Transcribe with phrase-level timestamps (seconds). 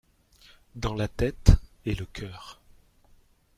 [0.75, 1.51] Dans la tête
[1.85, 2.59] et le cœur.